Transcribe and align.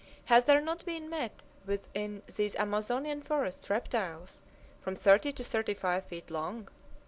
Have 0.25 0.45
there 0.45 0.61
not 0.61 0.83
been 0.83 1.11
met 1.11 1.43
with 1.67 1.87
in 1.93 2.23
these 2.35 2.55
Amazonian 2.55 3.21
forests 3.21 3.69
reptiles 3.69 4.41
from 4.81 4.95
thirty 4.95 5.31
to 5.33 5.43
thirty 5.43 5.75
five 5.75 6.05
feet 6.05 6.31
long? 6.31 6.69